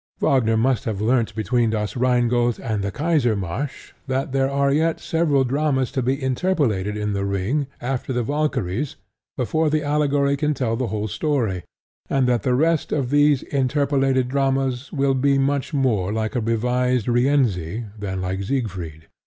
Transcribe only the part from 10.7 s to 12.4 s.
the whole story, and